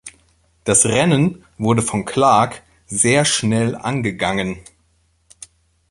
Das 0.63 0.87
Rennen 0.87 1.45
wurde 1.59 1.83
von 1.83 2.05
Clarke 2.05 2.59
sehr 2.87 3.23
schnell 3.23 3.75
angegangen. 3.75 4.57